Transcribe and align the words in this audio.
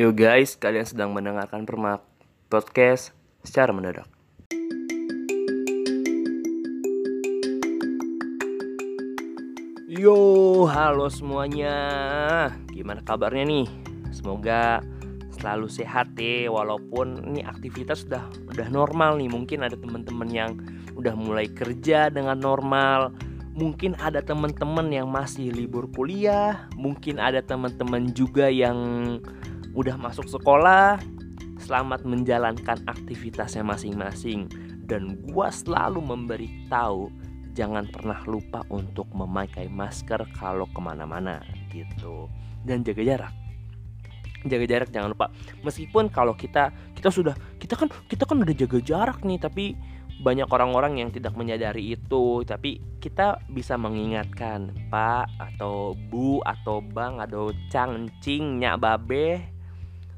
Yo 0.00 0.08
guys, 0.08 0.56
kalian 0.56 0.88
sedang 0.88 1.12
mendengarkan 1.12 1.68
Permak 1.68 2.00
Podcast 2.48 3.12
secara 3.44 3.76
mendadak. 3.76 4.08
Yo, 9.84 10.16
halo 10.64 11.12
semuanya. 11.12 11.76
Gimana 12.72 13.04
kabarnya 13.04 13.44
nih? 13.44 13.68
Semoga 14.16 14.80
selalu 15.36 15.68
sehat 15.68 16.16
ya 16.16 16.48
walaupun 16.48 17.28
ini 17.28 17.44
aktivitas 17.44 18.08
sudah 18.08 18.24
udah 18.48 18.72
normal 18.72 19.20
nih. 19.20 19.28
Mungkin 19.28 19.60
ada 19.60 19.76
teman-teman 19.76 20.28
yang 20.32 20.56
udah 20.96 21.12
mulai 21.12 21.52
kerja 21.52 22.08
dengan 22.08 22.40
normal. 22.40 23.12
Mungkin 23.52 24.00
ada 24.00 24.24
teman-teman 24.24 24.88
yang 24.88 25.12
masih 25.12 25.52
libur 25.52 25.84
kuliah, 25.92 26.72
mungkin 26.80 27.20
ada 27.20 27.44
teman-teman 27.44 28.08
juga 28.16 28.48
yang 28.48 29.20
udah 29.72 29.96
masuk 29.96 30.28
sekolah, 30.28 31.00
selamat 31.56 32.04
menjalankan 32.04 32.84
aktivitasnya 32.84 33.64
masing-masing. 33.64 34.48
Dan 34.84 35.16
gua 35.32 35.48
selalu 35.48 36.04
memberitahu 36.04 37.08
jangan 37.56 37.88
pernah 37.88 38.20
lupa 38.28 38.64
untuk 38.68 39.08
memakai 39.16 39.72
masker 39.72 40.28
kalau 40.36 40.68
ke 40.68 40.80
mana-mana 40.80 41.40
gitu. 41.72 42.28
Dan 42.60 42.84
jaga 42.84 43.00
jarak. 43.00 43.34
Jaga 44.44 44.64
jarak 44.68 44.88
jangan 44.92 45.16
lupa. 45.16 45.32
Meskipun 45.64 46.12
kalau 46.12 46.36
kita 46.36 46.74
kita 46.92 47.08
sudah 47.08 47.32
kita 47.56 47.78
kan 47.78 47.88
kita 48.10 48.28
kan 48.28 48.44
udah 48.44 48.56
jaga 48.56 48.78
jarak 48.84 49.24
nih, 49.24 49.40
tapi 49.40 49.64
banyak 50.22 50.46
orang-orang 50.52 51.02
yang 51.02 51.10
tidak 51.10 51.34
menyadari 51.34 51.98
itu 51.98 52.46
tapi 52.46 52.78
kita 53.02 53.42
bisa 53.50 53.74
mengingatkan 53.74 54.70
pak 54.86 55.26
atau 55.34 55.98
bu 56.12 56.38
atau 56.46 56.78
bang 56.78 57.18
atau 57.18 57.50
cang 57.72 58.06
cing 58.22 58.62
nyak 58.62 58.78
babe 58.78 59.42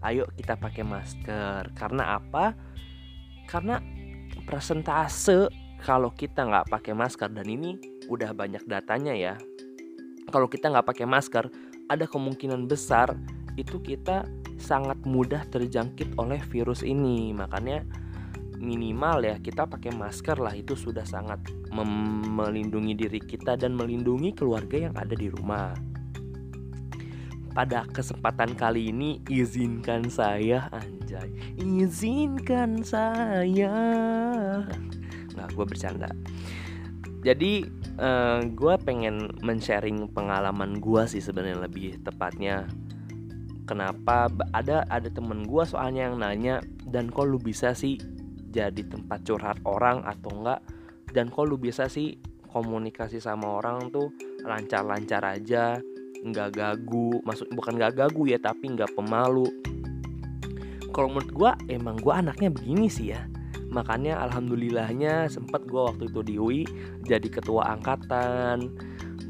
ayo 0.05 0.29
kita 0.37 0.55
pakai 0.61 0.85
masker. 0.85 1.73
Karena 1.73 2.21
apa? 2.21 2.53
Karena 3.49 3.81
presentase 4.45 5.49
kalau 5.85 6.13
kita 6.13 6.45
nggak 6.45 6.69
pakai 6.73 6.93
masker 6.97 7.29
dan 7.33 7.49
ini 7.49 7.77
udah 8.09 8.33
banyak 8.37 8.65
datanya 8.69 9.13
ya. 9.17 9.35
Kalau 10.29 10.49
kita 10.49 10.73
nggak 10.73 10.89
pakai 10.89 11.07
masker 11.09 11.45
ada 11.89 12.05
kemungkinan 12.09 12.65
besar 12.65 13.13
itu 13.61 13.81
kita 13.81 14.25
sangat 14.57 14.97
mudah 15.05 15.45
terjangkit 15.49 16.17
oleh 16.17 16.41
virus 16.49 16.81
ini. 16.81 17.33
Makanya 17.37 17.85
minimal 18.61 19.25
ya 19.25 19.37
kita 19.41 19.69
pakai 19.69 19.93
masker 19.93 20.41
lah. 20.41 20.57
Itu 20.57 20.77
sudah 20.77 21.05
sangat 21.05 21.45
melindungi 21.75 22.97
diri 22.97 23.21
kita 23.21 23.61
dan 23.61 23.77
melindungi 23.77 24.33
keluarga 24.33 24.89
yang 24.89 24.95
ada 24.97 25.13
di 25.13 25.29
rumah 25.29 25.94
pada 27.55 27.87
kesempatan 27.95 28.59
kali 28.59 28.91
ini 28.91 29.23
izinkan 29.31 30.11
saya 30.11 30.67
anjay. 30.75 31.31
Izinkan 31.63 32.83
saya. 32.83 33.73
Nggak 35.33 35.49
gue 35.55 35.65
bercanda. 35.65 36.11
Jadi 37.25 37.65
uh, 38.03 38.43
eh, 38.43 38.51
gue 38.53 38.75
pengen 38.83 39.33
men-sharing 39.41 40.11
pengalaman 40.11 40.83
gue 40.83 41.03
sih 41.07 41.23
sebenarnya 41.23 41.65
lebih 41.65 42.03
tepatnya. 42.03 42.67
Kenapa? 43.65 44.29
Ada 44.53 44.85
ada 44.91 45.09
temen 45.09 45.47
gue 45.47 45.65
soalnya 45.65 46.11
yang 46.11 46.21
nanya 46.21 46.61
dan 46.91 47.09
kok 47.09 47.25
lu 47.25 47.41
bisa 47.41 47.73
sih 47.73 47.97
jadi 48.51 48.83
tempat 48.87 49.25
curhat 49.25 49.59
orang 49.65 50.05
atau 50.05 50.31
enggak 50.43 50.61
dan 51.17 51.31
kok 51.31 51.49
lu 51.49 51.57
bisa 51.57 51.89
sih 51.89 52.19
komunikasi 52.53 53.19
sama 53.19 53.59
orang 53.59 53.91
tuh 53.91 54.15
lancar-lancar 54.47 55.25
aja 55.27 55.81
nggak 56.25 56.57
gagu 56.57 57.21
maksud 57.21 57.53
bukan 57.53 57.77
nggak 57.77 58.01
gagu 58.01 58.25
ya 58.25 58.41
tapi 58.41 58.73
nggak 58.73 58.97
pemalu. 58.97 59.45
Kalau 60.95 61.11
menurut 61.13 61.31
gue 61.35 61.51
emang 61.75 62.01
gue 62.01 62.15
anaknya 62.15 62.49
begini 62.49 62.89
sih 62.89 63.13
ya. 63.13 63.29
Makanya 63.69 64.23
alhamdulillahnya 64.25 65.29
sempat 65.29 65.67
gue 65.69 65.83
waktu 65.83 66.09
itu 66.09 66.21
di 66.25 66.35
UI 66.41 66.63
jadi 67.05 67.29
ketua 67.29 67.77
angkatan 67.77 68.73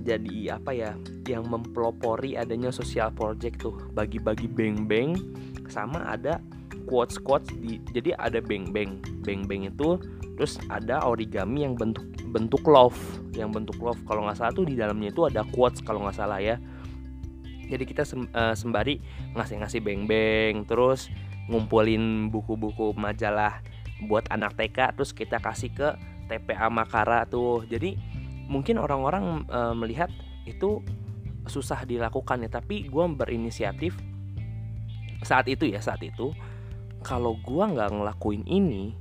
jadi 0.05 0.61
apa 0.61 0.71
ya 0.77 0.93
yang 1.25 1.49
mempelopori 1.49 2.37
adanya 2.37 2.71
sosial 2.71 3.11
project 3.11 3.65
tuh. 3.65 3.75
Bagi-bagi 3.97 4.47
beng-beng 4.47 5.19
sama 5.67 6.05
ada 6.05 6.39
quotes 6.85 7.17
quotes 7.19 7.51
di 7.59 7.81
jadi 7.91 8.15
ada 8.21 8.39
beng-beng. 8.39 9.01
Beng-beng 9.25 9.67
itu 9.67 9.99
terus 10.37 10.61
ada 10.69 11.01
origami 11.03 11.65
yang 11.65 11.75
bentuk 11.75 12.05
bentuk 12.31 12.63
love. 12.69 13.01
Yang 13.33 13.51
bentuk 13.57 13.79
love 13.81 13.99
kalau 14.05 14.29
nggak 14.29 14.37
salah 14.39 14.53
tuh 14.53 14.69
di 14.69 14.77
dalamnya 14.77 15.11
itu 15.11 15.25
ada 15.27 15.43
quotes 15.51 15.81
kalau 15.81 16.05
nggak 16.05 16.21
salah 16.21 16.39
ya 16.39 16.61
jadi 17.69 17.85
kita 17.85 18.03
eh, 18.09 18.55
sembari 18.55 19.01
ngasih-ngasih 19.35 19.81
beng-beng 19.81 20.65
terus 20.69 21.09
ngumpulin 21.49 22.33
buku-buku 22.33 22.97
majalah 22.97 23.61
buat 24.09 24.27
anak 24.33 24.57
TK 24.57 24.97
terus 24.97 25.13
kita 25.13 25.39
kasih 25.39 25.71
ke 25.73 25.89
TPA 26.27 26.73
Makara 26.73 27.29
tuh. 27.29 27.65
Jadi 27.69 27.97
mungkin 28.49 28.81
orang-orang 28.81 29.45
e, 29.49 29.61
melihat 29.77 30.11
itu 30.45 30.85
susah 31.45 31.85
dilakukan 31.85 32.41
ya 32.45 32.49
tapi 32.49 32.89
gue 32.89 33.05
berinisiatif 33.13 33.97
saat 35.25 35.49
itu 35.49 35.69
ya 35.69 35.81
saat 35.81 36.01
itu. 36.05 36.33
Kalau 37.05 37.37
gue 37.37 37.65
nggak 37.65 37.93
ngelakuin 37.93 38.49
ini 38.49 38.97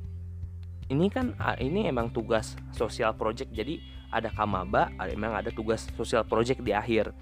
ini 0.92 1.08
kan 1.08 1.32
ini 1.64 1.88
emang 1.88 2.12
tugas 2.12 2.60
sosial 2.76 3.16
project. 3.16 3.56
Jadi 3.56 3.80
ada 4.14 4.30
kamaba 4.30 4.92
emang 5.10 5.34
ada 5.34 5.50
tugas 5.50 5.90
sosial 5.98 6.22
project 6.28 6.62
di 6.62 6.76
akhir 6.76 7.16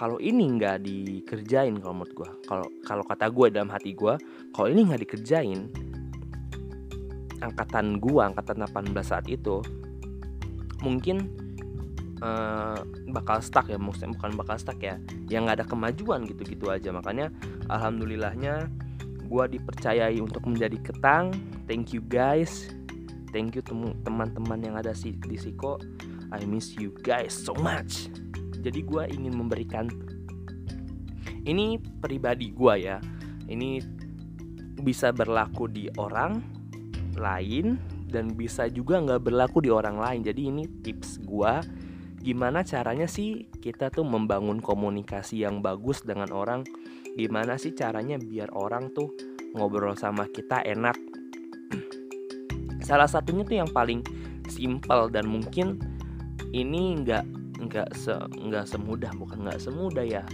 kalau 0.00 0.16
ini 0.16 0.56
nggak 0.56 0.80
dikerjain 0.80 1.76
kalau 1.76 2.00
menurut 2.00 2.14
gue 2.16 2.30
kalau 2.48 2.66
kalau 2.88 3.04
kata 3.04 3.28
gue 3.28 3.46
dalam 3.52 3.68
hati 3.68 3.92
gue 3.92 4.16
kalau 4.56 4.72
ini 4.72 4.88
nggak 4.88 5.04
dikerjain 5.04 5.68
angkatan 7.44 8.00
gue 8.00 8.22
angkatan 8.24 8.64
18 8.64 8.96
saat 9.04 9.28
itu 9.28 9.60
mungkin 10.80 11.28
uh, 12.24 12.80
bakal 13.12 13.44
stuck 13.44 13.68
ya 13.68 13.76
maksudnya 13.76 14.16
bukan 14.16 14.32
bakal 14.40 14.56
stuck 14.56 14.80
ya 14.80 14.96
yang 15.28 15.44
nggak 15.44 15.64
ada 15.64 15.66
kemajuan 15.68 16.24
gitu-gitu 16.28 16.72
aja. 16.72 16.92
Makanya 16.92 17.32
alhamdulillahnya 17.68 18.68
gue 19.28 19.44
dipercayai 19.56 20.20
untuk 20.20 20.44
menjadi 20.48 20.80
ketang. 20.80 21.32
Thank 21.68 21.92
you 21.96 22.02
guys. 22.04 22.72
Thank 23.30 23.54
you 23.54 23.62
teman-teman 24.02 24.58
yang 24.58 24.74
ada 24.74 24.90
di 24.96 25.36
Siko. 25.38 25.78
I 26.30 26.46
miss 26.46 26.78
you 26.78 26.94
guys 27.02 27.34
so 27.34 27.54
much 27.58 28.06
jadi 28.60 28.80
gue 28.84 29.02
ingin 29.16 29.34
memberikan 29.34 29.88
ini 31.48 31.80
pribadi 31.80 32.52
gue 32.52 32.74
ya. 32.76 33.00
Ini 33.50 33.80
bisa 34.80 35.10
berlaku 35.10 35.66
di 35.68 35.88
orang 35.96 36.40
lain 37.16 37.80
dan 38.10 38.34
bisa 38.34 38.66
juga 38.70 39.00
nggak 39.00 39.22
berlaku 39.24 39.64
di 39.64 39.70
orang 39.72 39.96
lain. 39.98 40.20
Jadi 40.22 40.42
ini 40.52 40.64
tips 40.84 41.22
gue 41.24 41.52
gimana 42.20 42.60
caranya 42.60 43.08
sih 43.08 43.48
kita 43.48 43.88
tuh 43.88 44.04
membangun 44.04 44.60
komunikasi 44.60 45.42
yang 45.42 45.64
bagus 45.64 46.04
dengan 46.04 46.30
orang? 46.30 46.62
Gimana 47.16 47.56
sih 47.56 47.72
caranya 47.74 48.20
biar 48.20 48.52
orang 48.54 48.92
tuh 48.92 49.10
ngobrol 49.56 49.96
sama 49.96 50.28
kita 50.28 50.62
enak? 50.62 50.96
Salah 52.84 53.08
satunya 53.08 53.42
tuh 53.46 53.56
yang 53.58 53.70
paling 53.70 54.02
simple 54.50 55.08
dan 55.14 55.26
mungkin 55.30 55.78
ini 56.50 56.98
nggak 57.02 57.39
nggak 57.60 57.92
se 57.92 58.14
nggak 58.16 58.64
semudah 58.64 59.12
bukan 59.16 59.44
nggak 59.44 59.60
semudah 59.60 60.04
ya. 60.04 60.24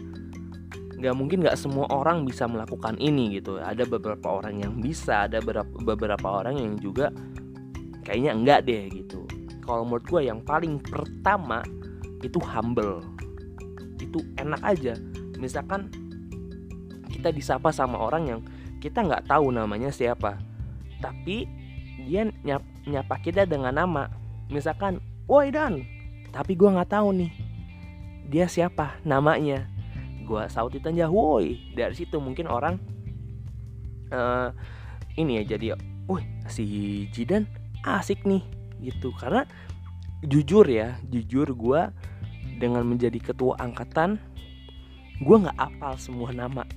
Nggak 0.97 1.15
mungkin 1.19 1.45
nggak 1.45 1.59
semua 1.59 1.91
orang 1.93 2.25
bisa 2.25 2.47
melakukan 2.47 2.97
ini 3.03 3.37
gitu. 3.37 3.59
Ada 3.59 3.85
beberapa 3.85 4.39
orang 4.41 4.63
yang 4.63 4.79
bisa 4.79 5.29
ada 5.29 5.43
beberapa 5.83 6.29
orang 6.43 6.57
yang 6.57 6.75
juga 6.79 7.11
kayaknya 8.07 8.33
enggak 8.33 8.61
deh 8.65 8.89
gitu. 8.95 9.27
Kalau 9.67 9.83
menurut 9.83 10.07
gue 10.07 10.23
yang 10.31 10.41
paling 10.47 10.79
pertama 10.79 11.61
itu 12.23 12.39
humble. 12.39 13.03
Itu 13.99 14.23
enak 14.39 14.63
aja. 14.63 14.95
Misalkan 15.37 15.91
kita 17.11 17.35
disapa 17.35 17.75
sama 17.75 17.99
orang 17.99 18.23
yang 18.31 18.41
kita 18.79 19.03
nggak 19.03 19.27
tahu 19.27 19.51
namanya 19.51 19.91
siapa 19.91 20.39
tapi 21.01 21.49
dia 22.07 22.29
nyap, 22.45 22.63
nyapa 22.87 23.15
kita 23.21 23.49
dengan 23.49 23.75
nama. 23.75 24.09
Misalkan 24.53 25.01
woi 25.27 25.51
dan 25.51 25.83
tapi 26.36 26.53
gue 26.53 26.68
nggak 26.68 26.92
tahu 26.92 27.16
nih 27.16 27.33
dia 28.28 28.44
siapa 28.44 29.00
namanya. 29.09 29.65
Gue 30.27 30.44
sautin 30.53 30.84
aja 30.84 31.09
woi 31.09 31.72
dari 31.72 31.97
situ 31.97 32.21
mungkin 32.21 32.50
orang 32.50 32.77
uh, 34.12 34.53
ini 35.16 35.41
ya 35.41 35.56
jadi 35.56 35.80
wih 36.10 36.24
si 36.53 37.06
Jidan 37.09 37.48
asik 37.88 38.28
nih 38.28 38.44
gitu. 38.84 39.16
Karena 39.16 39.48
jujur 40.21 40.68
ya 40.68 41.00
jujur 41.09 41.48
gue 41.56 41.80
dengan 42.60 42.84
menjadi 42.84 43.16
ketua 43.16 43.56
angkatan 43.56 44.21
gue 45.24 45.36
nggak 45.41 45.56
apal 45.56 45.97
semua 45.97 46.36
nama. 46.36 46.68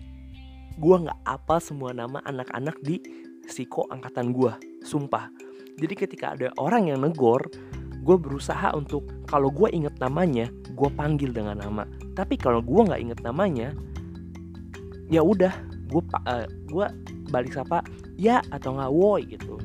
Gue 0.80 0.96
nggak 0.96 1.20
apal 1.28 1.60
semua 1.60 1.92
nama 1.92 2.24
anak-anak 2.24 2.80
di 2.80 3.04
siko 3.50 3.84
angkatan 3.92 4.32
gue 4.32 4.56
sumpah. 4.88 5.28
Jadi 5.76 5.94
ketika 5.98 6.38
ada 6.38 6.48
orang 6.56 6.94
yang 6.94 7.04
negor 7.04 7.50
gue 8.10 8.18
berusaha 8.18 8.74
untuk 8.74 9.06
kalau 9.30 9.54
gue 9.54 9.70
inget 9.70 9.94
namanya 10.02 10.50
gue 10.74 10.90
panggil 10.98 11.30
dengan 11.30 11.62
nama. 11.62 11.86
Tapi 12.18 12.42
kalau 12.42 12.66
gue 12.66 12.90
nggak 12.90 12.98
inget 12.98 13.22
namanya 13.22 13.78
ya 15.14 15.22
udah 15.22 15.54
gue 15.94 16.02
uh, 16.26 16.50
gue 16.50 16.86
balik 17.30 17.54
sapa 17.54 17.86
ya 18.18 18.42
atau 18.50 18.74
nggak 18.74 18.90
woi 18.90 19.30
gitu. 19.30 19.62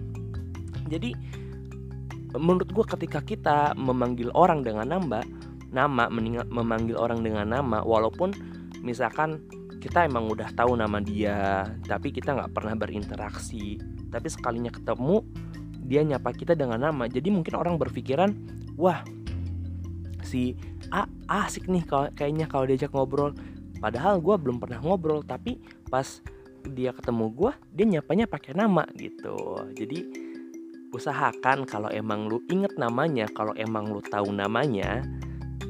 Jadi 0.93 1.17
menurut 2.37 2.69
gue 2.69 2.85
ketika 2.85 3.25
kita 3.25 3.73
memanggil 3.81 4.29
orang 4.37 4.61
dengan 4.61 4.93
nama 4.93 5.25
nama 5.73 6.13
memanggil 6.53 7.01
orang 7.01 7.25
dengan 7.25 7.49
nama 7.49 7.81
walaupun 7.81 8.37
misalkan 8.85 9.41
kita 9.81 10.05
emang 10.05 10.29
udah 10.29 10.53
tahu 10.53 10.77
nama 10.77 11.01
dia 11.01 11.65
tapi 11.89 12.13
kita 12.13 12.37
nggak 12.37 12.53
pernah 12.53 12.77
berinteraksi 12.79 13.81
tapi 14.13 14.29
sekalinya 14.31 14.71
ketemu 14.71 15.25
dia 15.85 16.01
nyapa 16.01 16.33
kita 16.33 16.57
dengan 16.57 16.81
nama. 16.81 17.05
Jadi 17.07 17.29
mungkin 17.29 17.55
orang 17.55 17.77
berpikiran 17.77 18.33
wah 18.81 19.05
si 20.25 20.57
A 20.91 21.07
asik 21.29 21.69
nih 21.69 21.85
kayaknya 22.17 22.49
kalau 22.49 22.65
diajak 22.65 22.91
ngobrol. 22.91 23.37
Padahal 23.79 24.19
gue 24.25 24.35
belum 24.41 24.59
pernah 24.59 24.81
ngobrol 24.81 25.21
tapi 25.21 25.61
pas 25.93 26.25
dia 26.65 26.97
ketemu 26.97 27.29
gue 27.37 27.53
dia 27.77 27.87
nyapanya 27.87 28.25
pakai 28.25 28.57
nama 28.57 28.89
gitu. 28.97 29.61
Jadi 29.77 30.25
usahakan 30.95 31.69
kalau 31.69 31.91
emang 31.93 32.31
lu 32.31 32.41
inget 32.49 32.73
namanya 32.81 33.29
kalau 33.35 33.53
emang 33.59 33.91
lu 33.91 34.01
tahu 34.01 34.31
namanya 34.31 35.05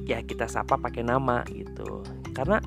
ya 0.06 0.22
kita 0.22 0.46
sapa 0.46 0.78
pakai 0.78 1.02
nama 1.02 1.42
gitu. 1.50 2.06
Karena 2.30 2.62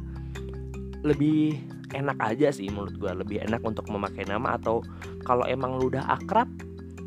lebih 1.05 1.55
enak 1.95 2.17
aja 2.19 2.51
sih 2.51 2.67
menurut 2.67 2.99
gue 2.99 3.11
lebih 3.23 3.37
enak 3.47 3.63
untuk 3.63 3.87
memakai 3.87 4.27
nama 4.27 4.59
atau 4.59 4.83
kalau 5.23 5.47
emang 5.47 5.79
lu 5.79 5.87
udah 5.87 6.03
akrab 6.19 6.49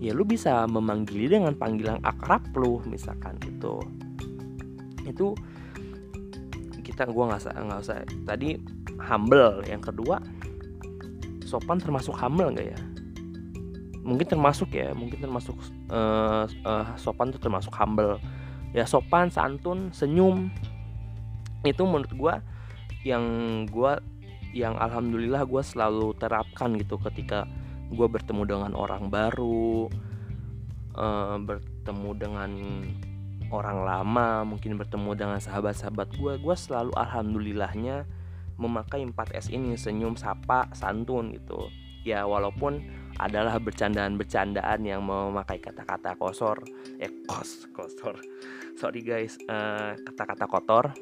ya 0.00 0.16
lu 0.16 0.24
bisa 0.24 0.64
memanggil 0.64 1.28
dengan 1.28 1.52
panggilan 1.52 2.00
akrab 2.00 2.40
lu 2.56 2.80
misalkan 2.88 3.36
gitu. 3.44 3.84
Itu 5.04 5.36
kita 6.80 7.04
gue 7.06 7.24
nggak 7.28 7.40
usah 7.44 7.52
nggak 7.52 7.80
usah. 7.84 7.96
Tadi 8.24 8.56
humble 8.96 9.60
yang 9.68 9.84
kedua 9.84 10.18
sopan 11.44 11.76
termasuk 11.76 12.16
humble 12.16 12.48
nggak 12.56 12.72
ya? 12.72 12.80
Mungkin 14.00 14.26
termasuk 14.26 14.72
ya 14.72 14.96
mungkin 14.96 15.20
termasuk 15.20 15.54
uh, 15.92 16.48
uh, 16.64 16.86
sopan 16.96 17.28
itu 17.28 17.38
termasuk 17.38 17.70
humble. 17.76 18.16
Ya 18.72 18.88
sopan 18.88 19.28
santun 19.28 19.92
senyum 19.92 20.48
itu 21.60 21.84
menurut 21.84 22.08
gue 22.16 22.34
yang 23.04 23.24
gue 23.68 23.92
yang 24.56 24.80
alhamdulillah 24.80 25.44
gue 25.44 25.62
selalu 25.62 26.16
terapkan 26.16 26.72
gitu 26.80 26.96
ketika 26.98 27.44
gue 27.90 28.06
bertemu 28.06 28.42
dengan 28.46 28.72
orang 28.78 29.10
baru 29.10 29.90
uh, 30.94 31.36
bertemu 31.42 32.10
dengan 32.14 32.50
orang 33.50 33.82
lama 33.82 34.46
mungkin 34.46 34.78
bertemu 34.78 35.10
dengan 35.18 35.38
sahabat-sahabat 35.42 36.14
gue 36.14 36.32
gue 36.38 36.56
selalu 36.56 36.94
alhamdulillahnya 36.94 38.06
memakai 38.60 39.02
4S 39.08 39.48
ini 39.48 39.74
senyum 39.74 40.14
sapa 40.20 40.68
santun 40.76 41.32
gitu. 41.32 41.72
Ya 42.04 42.28
walaupun 42.28 42.84
adalah 43.16 43.56
bercandaan-bercandaan 43.56 44.84
yang 44.84 45.00
memakai 45.00 45.56
kata-kata 45.60 46.16
kosor. 46.20 46.60
Eh 47.00 47.24
kos 47.24 47.68
kosor. 47.72 48.20
Sorry 48.76 49.00
guys. 49.00 49.40
Eh, 49.48 49.92
kata-kata 50.04 50.44
kotor. 50.44 50.92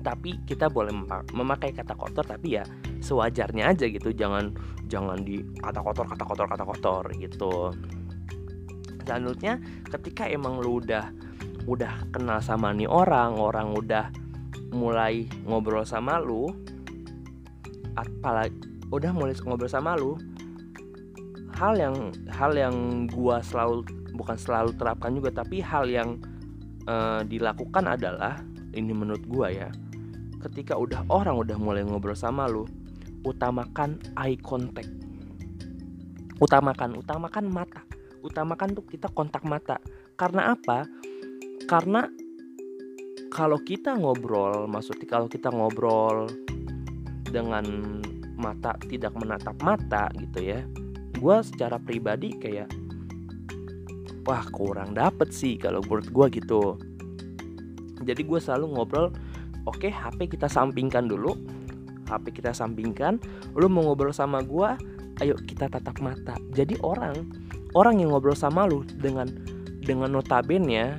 Tapi 0.00 0.44
kita 0.44 0.68
boleh 0.68 0.92
memakai 1.32 1.72
kata 1.76 1.96
kotor 1.96 2.24
tapi 2.24 2.56
ya 2.60 2.64
sewajarnya 3.00 3.72
aja 3.72 3.88
gitu. 3.88 4.12
Jangan 4.12 4.54
jangan 4.86 5.20
di 5.24 5.42
kata 5.58 5.80
kotor 5.80 6.06
kata 6.06 6.24
kotor 6.24 6.46
kata 6.46 6.64
kotor 6.64 7.04
gitu. 7.16 7.74
Selanjutnya 9.04 9.58
ketika 9.90 10.28
emang 10.30 10.62
lu 10.62 10.78
udah 10.78 11.10
udah 11.68 12.08
kenal 12.14 12.40
sama 12.40 12.72
nih 12.72 12.88
orang 12.88 13.36
orang 13.36 13.76
udah 13.76 14.08
mulai 14.70 15.26
ngobrol 15.44 15.84
sama 15.84 16.22
lu 16.22 16.48
apalagi 17.98 18.54
udah 18.90 19.12
mulai 19.12 19.34
ngobrol 19.44 19.68
sama 19.68 19.98
lu 19.98 20.16
hal 21.58 21.76
yang 21.76 21.96
hal 22.32 22.54
yang 22.56 23.06
gua 23.10 23.44
selalu 23.44 23.84
bukan 24.16 24.38
selalu 24.38 24.72
terapkan 24.78 25.12
juga 25.12 25.30
tapi 25.42 25.60
hal 25.60 25.86
yang 25.90 26.16
uh, 26.88 27.20
dilakukan 27.26 27.84
adalah 27.86 28.40
ini 28.72 28.94
menurut 28.94 29.22
gua 29.28 29.52
ya 29.52 29.68
ketika 30.48 30.78
udah 30.78 31.04
orang 31.12 31.36
udah 31.36 31.58
mulai 31.60 31.84
ngobrol 31.84 32.16
sama 32.16 32.48
lu 32.48 32.64
utamakan 33.26 34.00
eye 34.16 34.38
contact. 34.40 34.90
Utamakan 36.40 36.96
utamakan 36.96 37.44
mata. 37.48 37.84
Utamakan 38.24 38.76
tuh 38.76 38.84
kita 38.84 39.08
kontak 39.12 39.44
mata. 39.44 39.80
Karena 40.16 40.52
apa? 40.52 40.84
Karena 41.68 42.08
kalau 43.30 43.62
kita 43.62 43.94
ngobrol 43.94 44.66
maksudnya 44.66 45.06
kalau 45.06 45.30
kita 45.30 45.54
ngobrol 45.54 46.26
dengan 47.30 47.64
mata 48.34 48.74
tidak 48.90 49.14
menatap 49.14 49.54
mata 49.62 50.10
gitu 50.18 50.42
ya 50.42 50.66
gue 51.20 51.36
secara 51.44 51.76
pribadi 51.76 52.34
kayak 52.34 52.66
wah 54.24 54.40
kurang 54.50 54.96
dapet 54.96 55.30
sih 55.30 55.60
kalau 55.60 55.84
menurut 55.84 56.08
gue 56.08 56.26
gitu. 56.40 56.80
Jadi 58.00 58.22
gue 58.24 58.40
selalu 58.40 58.66
ngobrol 58.72 59.06
oke 59.68 59.84
okay, 59.84 59.92
HP 59.92 60.32
kita 60.32 60.48
sampingkan 60.48 61.04
dulu 61.04 61.36
HP 62.10 62.42
kita 62.42 62.50
sampingkan 62.50 63.22
lu 63.54 63.70
mau 63.70 63.86
ngobrol 63.86 64.10
sama 64.10 64.42
gue 64.42 64.74
ayo 65.22 65.36
kita 65.46 65.68
tatap 65.70 66.00
mata. 66.02 66.34
Jadi 66.56 66.80
orang 66.82 67.28
orang 67.76 68.02
yang 68.02 68.10
ngobrol 68.10 68.34
sama 68.34 68.66
lu 68.66 68.82
dengan 68.98 69.30
dengan 69.84 70.10
notabene 70.10 70.98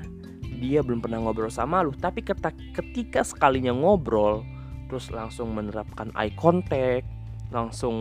dia 0.62 0.86
belum 0.86 1.02
pernah 1.02 1.19
ngobrol 1.19 1.50
sama 1.50 1.81
lu. 1.81 1.92
Tapi 1.92 2.22
ketika 2.24 3.25
sekalinya 3.25 3.74
ngobrol 3.74 4.46
terus 4.88 5.10
langsung 5.10 5.56
menerapkan 5.56 6.12
eye 6.19 6.36
contact 6.36 7.08
langsung 7.52 7.96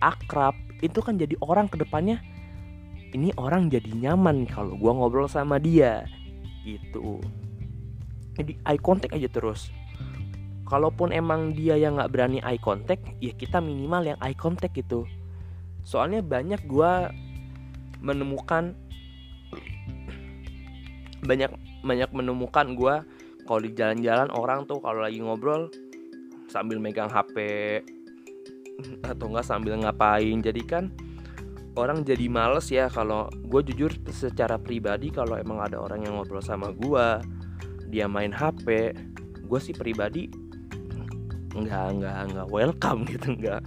akrab 0.00 0.56
itu 0.84 0.98
kan 1.00 1.16
jadi 1.16 1.36
orang 1.44 1.68
ke 1.68 1.80
depannya 1.80 2.20
ini 3.12 3.28
orang 3.36 3.68
jadi 3.68 3.92
nyaman 3.92 4.48
kalau 4.48 4.76
gua 4.80 4.96
ngobrol 4.96 5.28
sama 5.28 5.60
dia. 5.60 6.08
Gitu. 6.64 7.20
Jadi 8.38 8.56
eye 8.64 8.80
contact 8.80 9.12
aja 9.12 9.28
terus 9.28 9.68
kalaupun 10.72 11.12
emang 11.12 11.52
dia 11.52 11.76
yang 11.76 12.00
nggak 12.00 12.08
berani 12.08 12.40
eye 12.40 12.56
contact 12.56 13.04
ya 13.20 13.36
kita 13.36 13.60
minimal 13.60 14.08
yang 14.08 14.18
eye 14.24 14.32
contact 14.32 14.72
gitu. 14.72 15.04
Soalnya 15.84 16.24
banyak 16.24 16.64
gue 16.64 16.92
menemukan 18.00 18.72
banyak 21.28 21.52
banyak 21.84 22.10
menemukan 22.16 22.72
gue 22.72 22.94
kalau 23.44 23.60
di 23.60 23.76
jalan-jalan 23.76 24.32
orang 24.32 24.64
tuh 24.64 24.80
kalau 24.80 25.04
lagi 25.04 25.20
ngobrol 25.20 25.68
sambil 26.48 26.80
megang 26.80 27.12
HP 27.12 27.36
atau 29.04 29.28
enggak 29.28 29.44
sambil 29.44 29.76
ngapain. 29.76 30.40
Jadi 30.40 30.62
kan 30.64 30.88
orang 31.76 32.00
jadi 32.00 32.32
males 32.32 32.72
ya 32.72 32.88
kalau 32.88 33.28
gue 33.28 33.60
jujur 33.68 33.92
secara 34.08 34.56
pribadi 34.56 35.12
kalau 35.12 35.36
emang 35.36 35.60
ada 35.60 35.76
orang 35.76 36.08
yang 36.08 36.16
ngobrol 36.16 36.40
sama 36.40 36.72
gue 36.72 37.06
dia 37.92 38.08
main 38.08 38.32
HP 38.32 38.96
gue 39.44 39.60
sih 39.60 39.76
pribadi 39.76 40.41
nggak 41.52 41.86
nggak 42.00 42.18
nggak 42.32 42.48
welcome 42.48 43.04
gitu 43.12 43.36
nggak 43.36 43.60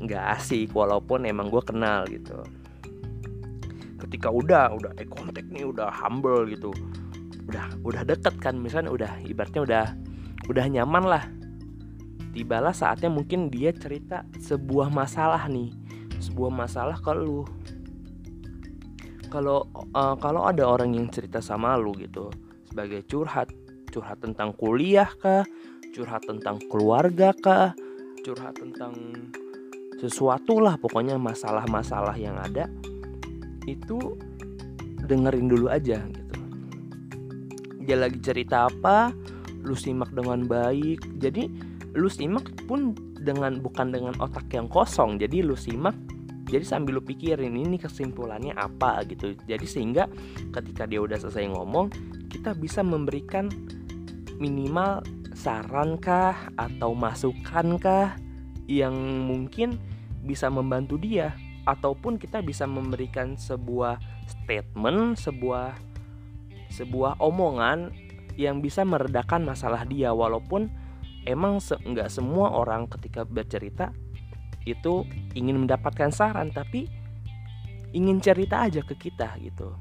nggak 0.00 0.24
asik 0.36 0.72
walaupun 0.72 1.24
emang 1.24 1.48
gue 1.48 1.62
kenal 1.64 2.04
gitu. 2.08 2.40
Ketika 4.00 4.32
udah 4.32 4.72
udah 4.72 4.90
eh 4.96 5.08
kontak 5.08 5.44
nih 5.48 5.68
udah 5.68 5.92
humble 5.92 6.48
gitu. 6.48 6.72
Udah 7.48 7.66
udah 7.84 8.02
deket 8.06 8.36
kan 8.40 8.56
misalnya 8.56 8.92
udah 8.92 9.12
ibaratnya 9.26 9.60
udah 9.64 9.84
udah 10.48 10.64
nyaman 10.68 11.04
lah. 11.04 11.24
Tibalah 12.30 12.70
saatnya 12.70 13.10
mungkin 13.10 13.50
dia 13.50 13.74
cerita 13.74 14.22
sebuah 14.38 14.88
masalah 14.88 15.50
nih 15.50 15.74
sebuah 16.20 16.52
masalah 16.52 17.00
ke 17.00 17.12
lu. 17.16 17.42
Kalau 19.32 19.66
uh, 19.96 20.14
kalau 20.20 20.46
ada 20.46 20.66
orang 20.66 20.94
yang 20.94 21.06
cerita 21.08 21.40
sama 21.40 21.78
lu 21.78 21.94
gitu 21.96 22.30
sebagai 22.70 23.02
curhat 23.10 23.50
curhat 23.90 24.22
tentang 24.22 24.54
kuliah 24.54 25.10
kah 25.18 25.42
curhat 25.90 26.22
tentang 26.26 26.56
keluarga 26.70 27.34
kah? 27.34 27.74
Curhat 28.22 28.58
tentang 28.58 28.94
sesuatu 30.00 30.62
lah 30.62 30.80
pokoknya 30.80 31.18
masalah-masalah 31.20 32.16
yang 32.16 32.38
ada. 32.40 32.70
Itu 33.66 34.16
dengerin 35.04 35.50
dulu 35.50 35.66
aja 35.68 36.00
gitu. 36.06 36.36
Dia 37.84 37.96
lagi 37.98 38.22
cerita 38.22 38.70
apa 38.70 39.12
lu 39.66 39.76
simak 39.76 40.14
dengan 40.14 40.46
baik. 40.46 41.20
Jadi 41.20 41.50
lu 41.92 42.08
simak 42.08 42.46
pun 42.64 42.94
dengan 43.20 43.60
bukan 43.60 43.92
dengan 43.92 44.14
otak 44.22 44.48
yang 44.54 44.70
kosong. 44.70 45.20
Jadi 45.20 45.42
lu 45.44 45.58
simak 45.58 45.94
jadi 46.50 46.66
sambil 46.66 46.98
lu 46.98 47.02
pikirin 47.06 47.54
ini 47.54 47.78
kesimpulannya 47.78 48.58
apa 48.58 49.06
gitu. 49.06 49.38
Jadi 49.46 49.66
sehingga 49.70 50.10
ketika 50.50 50.82
dia 50.88 50.98
udah 50.98 51.14
selesai 51.14 51.46
ngomong 51.46 51.94
kita 52.26 52.58
bisa 52.58 52.82
memberikan 52.82 53.46
minimal 54.40 55.04
sarankah 55.40 56.52
atau 56.60 56.92
masukankah 56.92 58.20
yang 58.68 58.92
mungkin 59.24 59.80
bisa 60.20 60.52
membantu 60.52 61.00
dia? 61.00 61.32
Ataupun 61.64 62.20
kita 62.20 62.44
bisa 62.44 62.68
memberikan 62.68 63.40
sebuah 63.40 63.96
statement, 64.28 65.16
sebuah 65.16 65.76
sebuah 66.70 67.18
omongan 67.24 67.90
yang 68.36 68.60
bisa 68.60 68.84
meredakan 68.84 69.48
masalah 69.48 69.88
dia. 69.88 70.12
Walaupun 70.12 70.68
emang 71.24 71.60
se 71.60 71.76
semua 72.12 72.52
orang 72.52 72.84
ketika 72.92 73.24
bercerita 73.24 73.96
itu 74.68 75.08
ingin 75.32 75.64
mendapatkan 75.64 76.12
saran 76.12 76.52
tapi 76.52 76.84
ingin 77.96 78.20
cerita 78.20 78.68
aja 78.68 78.84
ke 78.84 78.92
kita 78.96 79.40
gitu. 79.40 79.72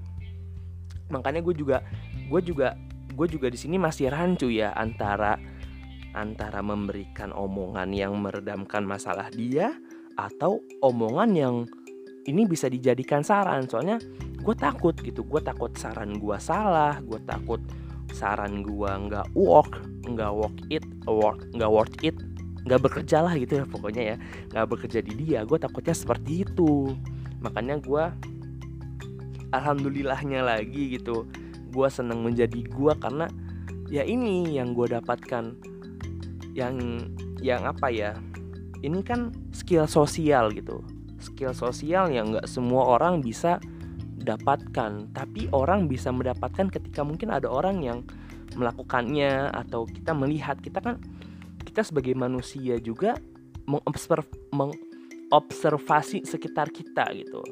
Makanya 1.11 1.43
gue 1.43 1.55
juga 1.55 1.83
gue 2.29 2.41
juga 2.43 2.79
gue 3.19 3.27
juga 3.27 3.51
di 3.51 3.59
sini 3.59 3.75
masih 3.75 4.07
rancu 4.07 4.47
ya 4.47 4.71
antara 4.79 5.35
antara 6.15 6.63
memberikan 6.63 7.35
omongan 7.35 7.91
yang 7.91 8.15
meredamkan 8.15 8.87
masalah 8.87 9.27
dia 9.35 9.75
atau 10.15 10.63
omongan 10.79 11.35
yang 11.35 11.55
ini 12.23 12.47
bisa 12.47 12.71
dijadikan 12.71 13.19
saran. 13.19 13.67
Soalnya 13.67 13.99
gue 14.39 14.55
takut 14.55 14.95
gitu 15.03 15.27
gue 15.27 15.43
takut 15.43 15.75
saran 15.75 16.15
gue 16.15 16.37
salah 16.39 16.95
gue 17.03 17.19
takut 17.27 17.59
saran 18.15 18.63
gue 18.63 18.87
nggak 18.87 19.35
work 19.35 19.83
nggak 20.07 20.31
work 20.31 20.57
it 20.71 20.85
work 21.03 21.43
nggak 21.51 21.67
worth 21.67 21.97
it 21.99 22.15
nggak 22.63 22.79
bekerja 22.79 23.19
lah 23.19 23.35
gitu 23.35 23.59
ya 23.59 23.65
pokoknya 23.67 24.03
ya. 24.15 24.17
Nggak 24.55 24.65
bekerja 24.71 24.99
di 25.03 25.13
dia 25.19 25.43
gue 25.43 25.59
takutnya 25.59 25.91
seperti 25.91 26.47
itu. 26.47 26.95
Makanya 27.43 27.83
gue 27.83 28.03
alhamdulillahnya 29.51 30.39
lagi 30.39 30.95
gitu 30.95 31.27
gue 31.69 31.87
seneng 31.87 32.25
menjadi 32.25 32.65
gue 32.65 32.93
karena 32.97 33.29
ya 33.89 34.05
ini 34.05 34.57
yang 34.57 34.73
gue 34.73 34.89
dapatkan. 34.89 35.55
Yang 36.53 37.05
yang 37.39 37.65
apa 37.65 37.87
ya? 37.89 38.17
Ini 38.79 38.99
kan 39.03 39.31
skill 39.51 39.85
sosial 39.89 40.51
gitu. 40.55 40.81
Skill 41.19 41.51
sosial 41.51 42.09
yang 42.11 42.35
nggak 42.35 42.47
semua 42.47 42.97
orang 42.99 43.19
bisa 43.19 43.59
dapatkan. 44.19 45.11
Tapi 45.13 45.49
orang 45.51 45.87
bisa 45.87 46.13
mendapatkan 46.13 46.69
ketika 46.69 47.01
mungkin 47.03 47.33
ada 47.33 47.49
orang 47.49 47.81
yang 47.83 47.99
melakukannya 48.55 49.51
atau 49.51 49.85
kita 49.85 50.15
melihat. 50.15 50.57
Kita 50.61 50.79
kan 50.79 51.01
kita 51.63 51.85
sebagai 51.85 52.17
manusia 52.17 52.81
juga 52.81 53.17
mengobserv 53.69 54.25
mengobservasi 54.49 56.25
sekitar 56.25 56.73
kita 56.73 57.05
gitu. 57.13 57.45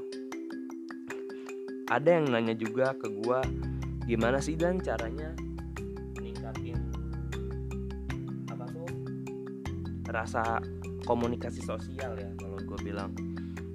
Ada 1.88 2.19
yang 2.19 2.36
nanya 2.36 2.51
juga 2.57 2.91
ke 2.97 3.07
gue 3.07 3.39
gimana 4.08 4.40
sih 4.40 4.56
dan 4.56 4.80
caranya 4.80 5.36
meningkatin 6.16 6.80
apa 8.48 8.66
tuh? 8.72 8.88
Rasa 10.08 10.64
komunikasi 11.04 11.62
sosial 11.62 12.16
ya 12.16 12.32
kalau 12.40 12.58
gue 12.64 12.80
bilang. 12.82 13.12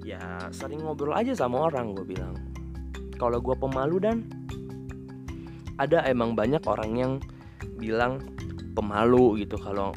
Ya 0.03 0.19
sering 0.51 0.83
ngobrol 0.83 1.15
aja 1.15 1.31
sama 1.31 1.69
orang 1.71 1.95
gue 1.95 2.03
bilang. 2.03 2.35
Kalau 3.15 3.39
gue 3.39 3.55
pemalu 3.55 4.03
dan 4.03 4.17
ada 5.79 6.03
emang 6.09 6.35
banyak 6.35 6.59
orang 6.65 6.91
yang 6.97 7.13
bilang 7.79 8.19
pemalu 8.75 9.45
gitu. 9.45 9.55
Kalau 9.55 9.95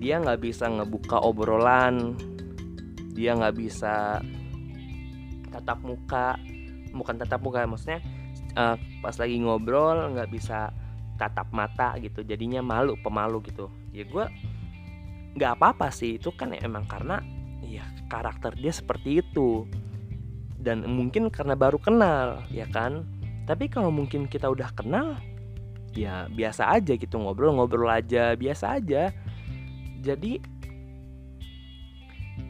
dia 0.00 0.18
nggak 0.18 0.42
bisa 0.42 0.66
ngebuka 0.68 1.22
obrolan 1.22 2.18
dia 3.14 3.32
nggak 3.38 3.54
bisa 3.54 4.18
tatap 5.54 5.80
muka 5.86 6.34
bukan 6.90 7.14
tatap 7.14 7.40
muka 7.40 7.62
maksudnya 7.64 8.02
uh, 8.54 8.76
pas 9.02 9.14
lagi 9.18 9.36
ngobrol 9.38 10.14
nggak 10.14 10.30
bisa 10.30 10.70
tatap 11.14 11.46
mata 11.54 11.94
gitu 12.02 12.26
jadinya 12.26 12.62
malu 12.62 12.98
pemalu 12.98 13.42
gitu. 13.46 13.70
Ya 13.94 14.06
gue 14.06 14.26
nggak 15.34 15.52
apa-apa 15.58 15.90
sih 15.90 16.18
itu 16.18 16.30
kan 16.34 16.54
emang 16.54 16.86
karena 16.86 17.22
ya 17.62 17.86
karakter 18.10 18.54
dia 18.58 18.74
seperti 18.74 19.22
itu. 19.22 19.66
Dan 20.64 20.88
mungkin 20.88 21.28
karena 21.28 21.52
baru 21.52 21.76
kenal 21.76 22.42
ya 22.48 22.64
kan? 22.70 23.04
Tapi 23.44 23.68
kalau 23.68 23.92
mungkin 23.92 24.24
kita 24.24 24.48
udah 24.48 24.72
kenal 24.72 25.20
ya 25.94 26.26
biasa 26.26 26.74
aja 26.74 26.96
gitu 26.98 27.20
ngobrol-ngobrol 27.20 27.90
aja 27.92 28.34
biasa 28.34 28.80
aja. 28.80 29.12
Jadi 30.00 30.40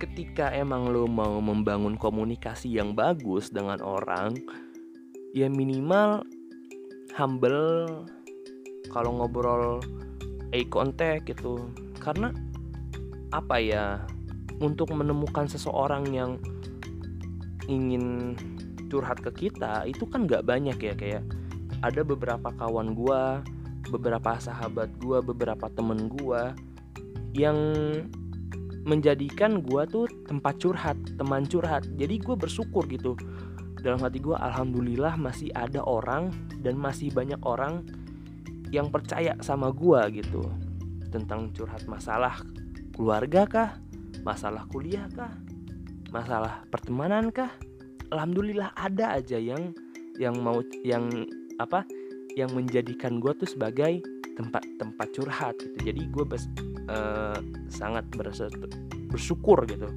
ketika 0.01 0.49
emang 0.51 0.89
lo 0.89 1.05
mau 1.05 1.39
membangun 1.45 2.01
komunikasi 2.01 2.73
yang 2.73 2.97
bagus 2.97 3.53
dengan 3.53 3.85
orang 3.85 4.33
ya 5.35 5.51
minimal 5.51 6.23
humble 7.19 8.07
kalau 8.95 9.11
ngobrol 9.19 9.83
eye 10.55 10.65
contact 10.71 11.27
gitu. 11.27 11.67
Karena 11.99 12.31
apa 13.35 13.59
ya 13.59 13.85
untuk 14.63 14.95
menemukan 14.95 15.51
seseorang 15.51 16.07
yang 16.15 16.39
ingin 17.67 18.39
curhat 18.87 19.19
ke 19.19 19.51
kita 19.51 19.83
itu 19.91 20.07
kan 20.07 20.31
nggak 20.31 20.47
banyak 20.47 20.79
ya. 20.79 20.95
Kayak 20.95 21.27
ada 21.83 22.07
beberapa 22.07 22.55
kawan 22.55 22.95
gua 22.95 23.43
beberapa 23.91 24.39
sahabat 24.39 24.95
gua 25.03 25.19
beberapa 25.19 25.67
temen 25.75 26.07
gua 26.07 26.55
yang 27.35 27.59
menjadikan 28.85 29.65
gue 29.65 29.83
tuh 29.89 30.07
tempat 30.29 30.61
curhat 30.61 30.95
teman 31.17 31.49
curhat. 31.49 31.89
Jadi 31.97 32.21
gue 32.21 32.37
bersyukur 32.37 32.85
gitu 32.85 33.17
dalam 33.85 34.01
hati 34.01 34.17
gue 34.17 34.33
alhamdulillah 34.33 35.21
masih 35.21 35.53
ada 35.53 35.85
orang 35.85 36.33
dan 36.65 36.81
masih 36.81 37.13
banyak 37.13 37.37
orang 37.45 37.85
yang 38.73 38.89
percaya 38.89 39.37
sama 39.45 39.69
gue 39.77 40.25
gitu. 40.25 40.41
Tentang 41.13 41.53
curhat 41.53 41.85
masalah 41.85 42.41
keluarga 42.97 43.45
kah? 43.45 43.71
Masalah 44.25 44.65
kuliah 44.73 45.05
kah? 45.13 45.37
Masalah 46.09 46.65
pertemanan 46.73 47.29
kah? 47.29 47.53
Alhamdulillah 48.09 48.73
ada 48.73 49.21
aja 49.21 49.37
yang 49.37 49.77
yang 50.17 50.33
mau 50.41 50.65
yang 50.81 51.29
apa 51.61 51.85
yang 52.41 52.49
menjadikan 52.57 53.21
gue 53.21 53.37
tuh 53.37 53.47
sebagai 53.47 54.01
tempat 54.33 54.65
tempat 54.81 55.13
curhat 55.13 55.61
gitu. 55.61 55.93
Jadi 55.93 56.09
gue 56.09 56.25
uh, 56.89 57.39
sangat 57.69 58.09
berasa 58.17 58.49
bersyukur 59.13 59.61
gitu. 59.69 59.93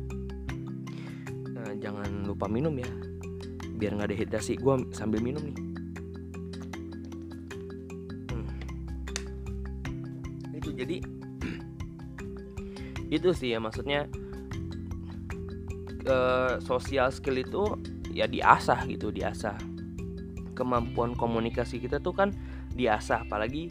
Uh, 1.56 1.74
jangan 1.80 2.28
lupa 2.28 2.52
minum 2.52 2.76
ya 2.76 3.08
biar 3.78 3.94
nggak 3.94 4.12
dehidrasi 4.18 4.58
gue 4.58 4.90
sambil 4.92 5.22
minum 5.22 5.46
nih. 5.46 5.58
Hmm. 8.34 8.48
itu 10.58 10.70
jadi 10.74 10.98
itu 13.22 13.30
sih 13.38 13.54
ya 13.54 13.62
maksudnya 13.62 14.10
uh, 16.10 16.58
social 16.60 17.14
skill 17.14 17.38
itu 17.38 17.64
ya 18.12 18.26
diasah 18.26 18.82
gitu 18.90 19.14
diasah. 19.14 19.56
Kemampuan 20.58 21.14
komunikasi 21.14 21.78
kita 21.78 22.02
tuh 22.02 22.18
kan 22.18 22.34
diasah 22.74 23.30
apalagi 23.30 23.70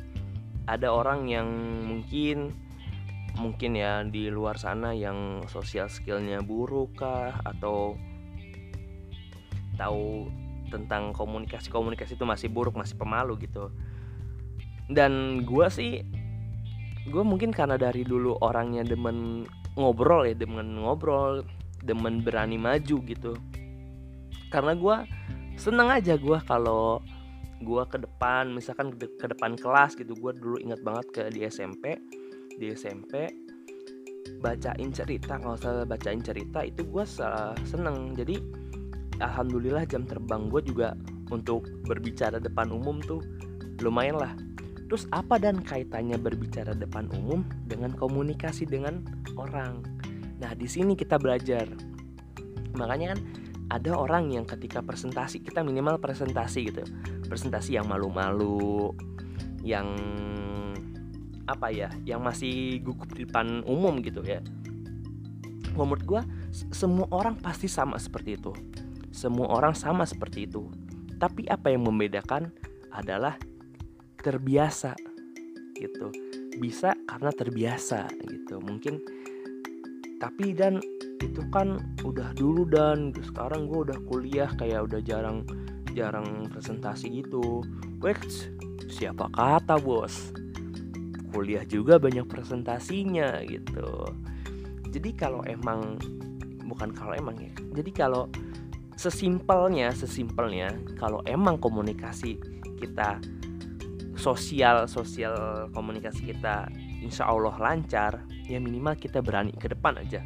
ada 0.70 0.94
orang 0.94 1.26
yang 1.26 1.50
mungkin 1.82 2.54
mungkin 3.36 3.76
ya 3.76 4.00
di 4.06 4.32
luar 4.32 4.56
sana 4.56 4.96
yang 4.96 5.44
sosial 5.50 5.90
skillnya 5.92 6.40
buruk 6.40 6.96
kah 6.96 7.36
atau 7.44 7.98
tahu 9.76 10.32
tentang 10.66 11.14
komunikasi 11.14 11.70
komunikasi 11.70 12.18
itu 12.18 12.26
masih 12.26 12.48
buruk 12.50 12.74
masih 12.74 12.98
pemalu 12.98 13.38
gitu. 13.46 13.70
Dan 14.90 15.42
gue 15.46 15.66
sih 15.70 16.02
gue 17.06 17.22
mungkin 17.22 17.54
karena 17.54 17.78
dari 17.78 18.02
dulu 18.02 18.34
orangnya 18.42 18.82
demen 18.82 19.46
ngobrol 19.78 20.26
ya 20.26 20.34
demen 20.34 20.82
ngobrol 20.82 21.46
demen 21.86 22.24
berani 22.26 22.58
maju 22.58 22.96
gitu. 23.06 23.32
Karena 24.50 24.74
gue 24.74 24.96
seneng 25.54 25.90
aja 25.90 26.18
gue 26.18 26.38
kalau 26.46 26.98
gue 27.56 27.82
ke 27.88 27.98
depan 28.02 28.52
misalkan 28.52 28.92
ke 28.98 29.26
depan 29.30 29.54
kelas 29.54 29.94
gitu. 29.94 30.18
Gue 30.18 30.34
dulu 30.34 30.58
ingat 30.58 30.82
banget 30.82 31.06
ke 31.14 31.22
di 31.30 31.46
SMP 31.46 31.94
di 32.58 32.74
SMP 32.74 33.30
bacain 34.42 34.90
cerita. 34.90 35.38
Kalau 35.38 35.54
saya 35.54 35.86
bacain 35.86 36.22
cerita 36.22 36.66
itu 36.66 36.82
gue 36.82 37.04
seneng. 37.62 38.18
Jadi 38.18 38.65
alhamdulillah 39.20 39.88
jam 39.88 40.04
terbang 40.04 40.48
gue 40.52 40.62
juga 40.64 40.92
untuk 41.32 41.66
berbicara 41.88 42.38
depan 42.38 42.70
umum 42.70 43.00
tuh 43.02 43.20
lumayan 43.80 44.20
lah. 44.20 44.32
Terus 44.86 45.10
apa 45.10 45.42
dan 45.42 45.58
kaitannya 45.66 46.14
berbicara 46.14 46.70
depan 46.70 47.10
umum 47.10 47.42
dengan 47.66 47.90
komunikasi 47.90 48.68
dengan 48.68 49.02
orang? 49.34 49.82
Nah 50.38 50.54
di 50.54 50.68
sini 50.70 50.94
kita 50.94 51.18
belajar. 51.18 51.66
Makanya 52.78 53.16
kan 53.16 53.20
ada 53.66 53.98
orang 53.98 54.30
yang 54.30 54.46
ketika 54.46 54.78
presentasi 54.78 55.42
kita 55.42 55.66
minimal 55.66 55.98
presentasi 55.98 56.70
gitu. 56.70 56.86
Presentasi 57.26 57.74
yang 57.74 57.90
malu-malu 57.90 58.94
yang 59.66 59.90
apa 61.46 61.70
ya 61.74 61.90
yang 62.06 62.22
masih 62.22 62.78
gugup 62.82 63.10
di 63.10 63.26
depan 63.26 63.66
umum 63.66 63.98
gitu 64.06 64.22
ya. 64.22 64.38
Menurut 65.74 66.04
gue 66.06 66.22
semua 66.70 67.10
orang 67.10 67.36
pasti 67.36 67.66
sama 67.66 67.98
seperti 67.98 68.38
itu 68.38 68.54
semua 69.16 69.48
orang 69.48 69.72
sama 69.72 70.04
seperti 70.04 70.44
itu. 70.44 70.68
Tapi 71.16 71.48
apa 71.48 71.72
yang 71.72 71.88
membedakan 71.88 72.52
adalah 72.92 73.40
terbiasa 74.20 74.92
gitu. 75.72 76.12
Bisa 76.60 76.92
karena 77.08 77.32
terbiasa 77.32 78.12
gitu. 78.28 78.60
Mungkin 78.60 79.00
tapi 80.20 80.52
dan 80.52 80.76
itu 81.24 81.40
kan 81.48 81.80
udah 82.04 82.36
dulu 82.36 82.68
dan. 82.68 83.16
Sekarang 83.24 83.64
gue 83.64 83.88
udah 83.88 83.98
kuliah 84.04 84.52
kayak 84.60 84.92
udah 84.92 85.00
jarang 85.00 85.48
jarang 85.96 86.44
presentasi 86.52 87.24
gitu. 87.24 87.64
Gue 87.96 88.12
siapa 88.92 89.32
kata 89.32 89.80
bos? 89.80 90.36
Kuliah 91.32 91.64
juga 91.64 91.96
banyak 91.96 92.28
presentasinya 92.28 93.40
gitu. 93.48 94.12
Jadi 94.92 95.10
kalau 95.16 95.40
emang 95.48 95.96
bukan 96.66 96.90
kalau 96.92 97.14
emang 97.14 97.38
ya 97.38 97.54
jadi 97.78 97.90
kalau 97.94 98.26
sesimpelnya 98.96 99.92
sesimpelnya 99.92 100.72
kalau 100.96 101.20
emang 101.28 101.60
komunikasi 101.60 102.40
kita 102.80 103.20
sosial 104.16 104.88
sosial 104.88 105.68
komunikasi 105.76 106.32
kita 106.32 106.72
insya 107.04 107.28
Allah 107.28 107.52
lancar 107.60 108.24
ya 108.48 108.56
minimal 108.56 108.96
kita 108.96 109.20
berani 109.20 109.52
ke 109.52 109.68
depan 109.68 110.00
aja. 110.00 110.24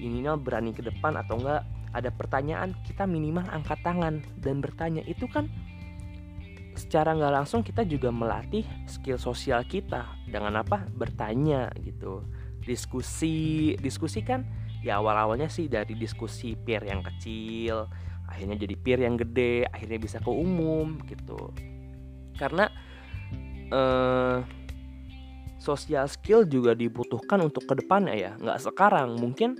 Minimal 0.00 0.40
berani 0.40 0.72
ke 0.72 0.80
depan 0.80 1.18
atau 1.18 1.36
enggak 1.36 1.66
ada 1.90 2.08
pertanyaan 2.14 2.72
kita 2.86 3.04
minimal 3.04 3.44
angkat 3.50 3.82
tangan 3.82 4.22
dan 4.38 4.62
bertanya. 4.62 5.02
Itu 5.04 5.26
kan 5.26 5.50
secara 6.78 7.12
nggak 7.12 7.34
langsung 7.42 7.60
kita 7.60 7.84
juga 7.84 8.08
melatih 8.14 8.64
skill 8.86 9.18
sosial 9.20 9.66
kita 9.66 10.06
dengan 10.30 10.62
apa? 10.62 10.86
Bertanya 10.94 11.68
gitu. 11.82 12.24
Diskusi 12.64 13.74
diskusi 13.82 14.22
kan 14.22 14.46
ya 14.80 15.00
awal 15.00 15.16
awalnya 15.16 15.48
sih 15.52 15.68
dari 15.68 15.92
diskusi 15.96 16.56
peer 16.56 16.80
yang 16.84 17.04
kecil 17.04 17.88
akhirnya 18.30 18.56
jadi 18.56 18.74
peer 18.78 19.00
yang 19.02 19.18
gede 19.18 19.66
akhirnya 19.66 19.98
bisa 19.98 20.16
ke 20.22 20.30
umum 20.30 21.02
gitu. 21.10 21.50
Karena 22.38 22.70
eh, 23.68 24.38
social 25.60 26.06
skill 26.06 26.46
juga 26.46 26.72
dibutuhkan 26.72 27.42
untuk 27.42 27.66
ke 27.66 27.74
depannya 27.76 28.14
ya 28.14 28.32
nggak 28.38 28.58
sekarang. 28.62 29.18
Mungkin 29.18 29.58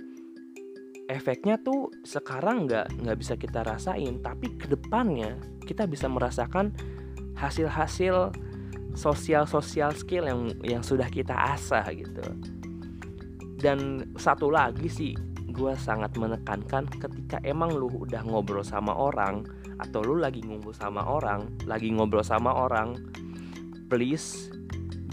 efeknya 1.11 1.59
tuh 1.59 1.91
sekarang 2.07 2.71
nggak 2.71 3.03
nggak 3.03 3.17
bisa 3.19 3.35
kita 3.35 3.67
rasain 3.67 4.23
tapi 4.23 4.55
ke 4.55 4.71
depannya 4.71 5.35
kita 5.67 5.83
bisa 5.83 6.07
merasakan 6.07 6.71
hasil-hasil 7.35 8.31
sosial 8.95 9.43
sosial 9.43 9.91
skill 9.91 10.23
yang 10.23 10.41
yang 10.63 10.79
sudah 10.79 11.11
kita 11.11 11.35
asah 11.35 11.83
gitu 11.91 12.23
dan 13.61 14.09
satu 14.17 14.49
lagi 14.49 14.89
sih 14.89 15.13
gue 15.51 15.73
sangat 15.77 16.15
menekankan 16.17 16.89
ketika 16.89 17.37
emang 17.45 17.75
lu 17.75 17.87
udah 17.87 18.23
ngobrol 18.25 18.65
sama 18.65 18.95
orang 18.95 19.45
atau 19.77 20.01
lu 20.01 20.17
lagi 20.17 20.41
ngumpul 20.41 20.73
sama 20.73 21.05
orang 21.05 21.45
lagi 21.69 21.91
ngobrol 21.91 22.23
sama 22.25 22.49
orang 22.49 22.97
please 23.91 24.49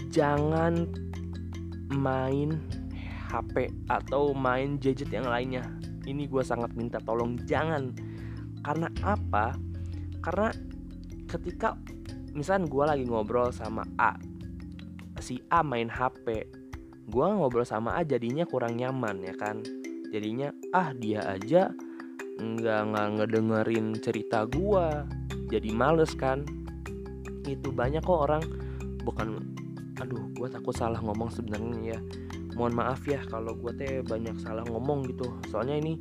jangan 0.09 0.89
main 1.93 2.57
HP 3.29 3.69
atau 3.89 4.33
main 4.33 4.81
gadget 4.81 5.13
yang 5.13 5.29
lainnya. 5.29 5.61
Ini 6.09 6.25
gue 6.25 6.41
sangat 6.41 6.73
minta 6.73 6.97
tolong 6.97 7.37
jangan. 7.45 7.93
Karena 8.65 8.89
apa? 9.05 9.53
Karena 10.25 10.49
ketika 11.29 11.77
misalnya 12.33 12.65
gue 12.65 12.83
lagi 12.85 13.05
ngobrol 13.05 13.53
sama 13.53 13.85
A 14.01 14.17
si 15.21 15.37
A 15.53 15.61
main 15.61 15.91
HP 15.91 16.49
gue 17.09 17.25
ngobrol 17.25 17.65
sama 17.65 17.97
A 17.97 18.05
jadinya 18.05 18.45
kurang 18.45 18.77
nyaman 18.77 19.25
ya 19.25 19.33
kan? 19.33 19.65
Jadinya 20.13 20.53
ah 20.71 20.93
dia 20.93 21.25
aja 21.25 21.73
nggak 22.39 22.81
nggak 22.93 23.07
ngedengerin 23.19 23.97
cerita 23.99 24.45
gue 24.45 24.85
jadi 25.49 25.69
males 25.73 26.13
kan? 26.13 26.45
Itu 27.43 27.73
banyak 27.73 28.05
kok 28.05 28.29
orang 28.29 28.43
bukan 29.01 29.41
aduh 29.99 30.31
gue 30.37 30.47
takut 30.47 30.71
salah 30.77 31.01
ngomong 31.01 31.33
sebenarnya 31.33 31.97
ya. 31.97 31.99
Mohon 32.53 32.73
maaf 32.77 33.01
ya 33.09 33.19
kalau 33.25 33.57
gue 33.57 33.73
teh 33.73 34.05
banyak 34.05 34.37
salah 34.39 34.63
ngomong 34.69 35.09
gitu. 35.09 35.27
Soalnya 35.49 35.81
ini 35.81 35.97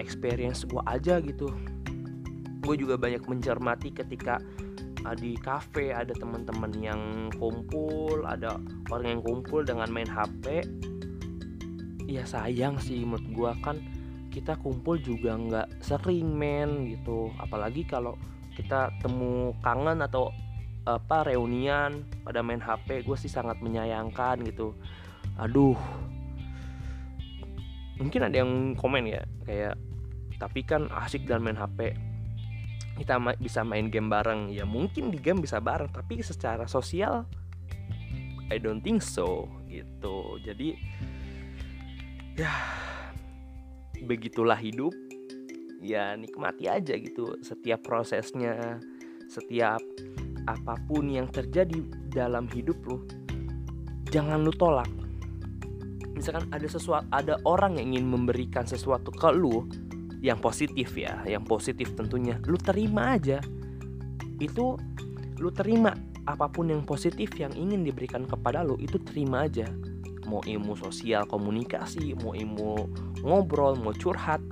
experience 0.00 0.64
gue 0.64 0.80
aja 0.88 1.20
gitu. 1.20 1.52
Gue 2.64 2.74
juga 2.80 2.96
banyak 2.96 3.28
mencermati 3.28 3.92
ketika 3.92 4.40
di 5.16 5.32
cafe 5.40 5.96
ada 5.96 6.12
teman-teman 6.12 6.72
yang 6.76 7.02
kumpul 7.40 8.22
ada 8.28 8.60
orang 8.92 9.18
yang 9.18 9.22
kumpul 9.24 9.64
dengan 9.64 9.88
main 9.88 10.08
HP 10.08 10.60
ya 12.10 12.26
sayang 12.26 12.76
sih 12.82 13.06
menurut 13.06 13.26
gue 13.30 13.52
kan 13.64 13.76
kita 14.30 14.54
kumpul 14.62 14.96
juga 15.02 15.34
nggak 15.34 15.82
sering 15.82 16.30
men 16.30 16.86
gitu. 16.86 17.34
Apalagi 17.42 17.82
kalau 17.84 18.14
kita 18.54 18.94
temu 19.02 19.52
kangen 19.60 20.00
atau 20.06 20.30
apa 20.86 21.28
reunian 21.28 22.06
pada 22.24 22.40
main 22.40 22.62
HP 22.62 23.04
gue 23.04 23.16
sih 23.18 23.28
sangat 23.28 23.58
menyayangkan 23.60 24.40
gitu. 24.46 24.72
Aduh. 25.36 25.76
Mungkin 28.00 28.24
ada 28.24 28.40
yang 28.40 28.72
komen 28.80 29.04
ya 29.12 29.20
kayak 29.44 29.76
tapi 30.40 30.64
kan 30.64 30.88
asik 31.04 31.28
dan 31.28 31.44
main 31.44 31.58
HP 31.58 31.92
kita 33.00 33.16
ma 33.16 33.32
bisa 33.40 33.64
main 33.64 33.88
game 33.88 34.12
bareng. 34.12 34.52
Ya 34.52 34.68
mungkin 34.68 35.08
di 35.08 35.16
game 35.16 35.40
bisa 35.40 35.56
bareng 35.56 35.88
tapi 35.88 36.20
secara 36.20 36.68
sosial 36.68 37.24
I 38.52 38.60
don't 38.60 38.84
think 38.84 39.00
so 39.00 39.48
gitu. 39.72 40.36
Jadi 40.44 40.76
ya 42.36 42.52
begitulah 44.04 44.60
hidup. 44.60 44.92
Ya 45.80 46.12
nikmati 46.12 46.68
aja 46.68 46.92
gitu 47.00 47.40
setiap 47.40 47.80
prosesnya 47.80 48.76
setiap 49.32 49.80
apa 50.44 50.76
pun 50.84 51.08
yang 51.08 51.32
terjadi 51.32 51.80
dalam 52.12 52.44
hidup 52.52 52.76
lu. 52.84 53.00
Jangan 54.12 54.44
lu 54.44 54.52
tolak. 54.52 54.90
Misalkan 56.12 56.52
ada 56.52 56.68
sesuatu 56.68 57.08
ada 57.08 57.40
orang 57.48 57.80
yang 57.80 57.96
ingin 57.96 58.12
memberikan 58.12 58.68
sesuatu 58.68 59.08
ke 59.08 59.30
lu 59.32 59.64
yang 60.20 60.36
positif 60.36 60.92
ya 60.94 61.24
yang 61.24 61.42
positif 61.44 61.96
tentunya. 61.96 62.36
Lu 62.44 62.60
terima 62.60 63.16
aja. 63.16 63.40
Itu 64.36 64.76
lu 65.40 65.50
terima 65.52 65.96
apa 66.28 66.46
pun 66.52 66.68
yang 66.68 66.84
positif 66.84 67.32
yang 67.40 67.50
ingin 67.56 67.80
diberikan 67.82 68.28
kepada 68.28 68.60
lu 68.60 68.76
itu 68.76 69.00
terima 69.00 69.48
aja. 69.48 69.66
Mau 70.28 70.44
ilmu 70.44 70.76
sosial 70.78 71.26
komunikasi 71.26 72.14
mau 72.20 72.36
ilmu 72.36 72.72
ngobrol 73.24 73.80
mau 73.80 73.96
curhat. 73.96 74.44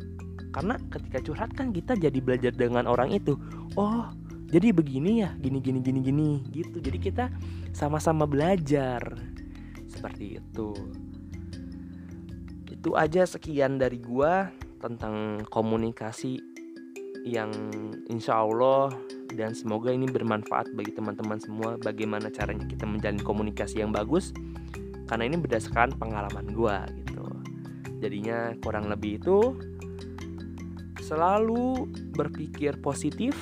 Karena 0.49 0.81
ketika 0.89 1.21
curhat 1.21 1.53
kan 1.53 1.71
kita 1.71 1.95
jadi 1.95 2.19
belajar 2.19 2.57
dengan 2.57 2.89
orang 2.89 3.13
itu. 3.13 3.37
Oh 3.77 4.09
jadi 4.49 4.73
begini 4.73 5.21
ya 5.21 5.37
gini 5.37 5.61
gini 5.61 5.85
gini 5.85 6.01
gini 6.01 6.31
gitu. 6.49 6.81
Jadi 6.81 6.99
kita 6.99 7.29
sama-sama 7.77 8.25
belajar. 8.25 9.05
Seperti 9.85 10.41
itu. 10.41 10.73
Itu 12.73 12.97
aja 12.97 13.29
sekian 13.29 13.77
dari 13.77 14.01
gua 14.01 14.49
tentang 14.79 15.43
komunikasi 15.51 16.39
yang 17.27 17.51
insya 18.09 18.41
Allah 18.47 18.89
dan 19.35 19.53
semoga 19.53 19.93
ini 19.93 20.09
bermanfaat 20.09 20.73
bagi 20.73 20.95
teman-teman 20.97 21.37
semua 21.37 21.77
bagaimana 21.77 22.33
caranya 22.33 22.65
kita 22.65 22.89
menjalin 22.89 23.21
komunikasi 23.21 23.85
yang 23.85 23.93
bagus. 23.93 24.33
Karena 25.09 25.29
ini 25.29 25.37
berdasarkan 25.37 25.97
pengalaman 25.97 26.53
gua 26.53 26.85
gitu. 26.95 27.25
Jadinya 28.01 28.55
kurang 28.63 28.89
lebih 28.89 29.21
itu 29.21 29.57
selalu 31.03 31.89
berpikir 32.17 32.79
positif 32.81 33.35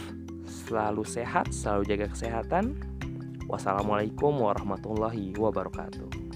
selalu 0.46 1.06
sehat 1.06 1.50
selalu 1.54 1.82
jaga 1.94 2.06
kesehatan. 2.10 2.74
Wassalamualaikum 3.46 4.34
warahmatullahi 4.42 5.38
wabarakatuh 5.38 6.26